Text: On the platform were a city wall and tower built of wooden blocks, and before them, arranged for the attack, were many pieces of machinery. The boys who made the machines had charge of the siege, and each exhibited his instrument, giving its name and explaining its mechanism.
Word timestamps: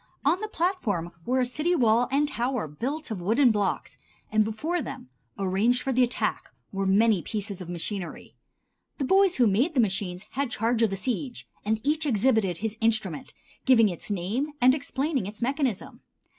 On 0.25 0.39
the 0.39 0.47
platform 0.47 1.11
were 1.27 1.41
a 1.41 1.45
city 1.45 1.75
wall 1.75 2.07
and 2.11 2.27
tower 2.27 2.67
built 2.67 3.11
of 3.11 3.21
wooden 3.21 3.51
blocks, 3.51 3.99
and 4.31 4.43
before 4.43 4.81
them, 4.81 5.09
arranged 5.37 5.83
for 5.83 5.93
the 5.93 6.01
attack, 6.01 6.49
were 6.71 6.87
many 6.87 7.21
pieces 7.21 7.61
of 7.61 7.69
machinery. 7.69 8.33
The 8.97 9.03
boys 9.05 9.35
who 9.35 9.45
made 9.45 9.75
the 9.75 9.79
machines 9.79 10.25
had 10.31 10.49
charge 10.49 10.81
of 10.81 10.89
the 10.89 10.95
siege, 10.95 11.47
and 11.63 11.79
each 11.83 12.07
exhibited 12.07 12.57
his 12.57 12.77
instrument, 12.81 13.35
giving 13.65 13.89
its 13.89 14.09
name 14.09 14.53
and 14.59 14.73
explaining 14.73 15.27
its 15.27 15.39
mechanism. 15.39 16.01